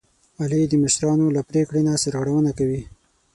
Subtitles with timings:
[0.41, 2.81] علي د مشرانو له پرېکړې نه سرغړونه کوي.